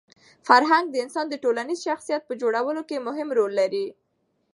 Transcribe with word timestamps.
فرهنګ 0.47 0.85
د 0.91 0.95
انسان 1.05 1.25
د 1.29 1.35
ټولنیز 1.43 1.79
شخصیت 1.87 2.21
په 2.25 2.33
جوړولو 2.41 2.81
کي 2.89 2.97
مهم 3.07 3.29
رول 3.37 3.51
لري. 3.61 3.87